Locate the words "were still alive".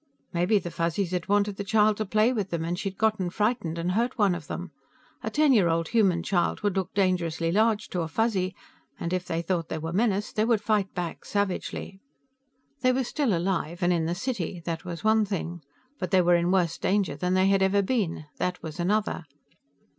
12.91-13.83